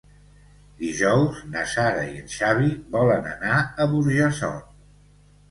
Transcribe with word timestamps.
Dijous 0.77 1.41
na 1.55 1.65
Sara 1.73 2.07
i 2.13 2.23
en 2.23 2.33
Xavi 2.37 2.71
volen 2.97 3.29
anar 3.35 3.61
a 3.63 3.89
Burjassot. 3.95 4.75